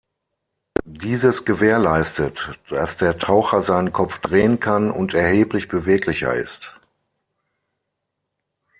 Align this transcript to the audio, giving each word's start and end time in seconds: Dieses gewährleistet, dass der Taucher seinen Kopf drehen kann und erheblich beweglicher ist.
Dieses 0.87 1.45
gewährleistet, 1.45 2.57
dass 2.69 2.97
der 2.97 3.19
Taucher 3.19 3.61
seinen 3.61 3.93
Kopf 3.93 4.17
drehen 4.17 4.59
kann 4.59 4.89
und 4.89 5.13
erheblich 5.13 5.67
beweglicher 5.67 6.33
ist. 6.33 6.79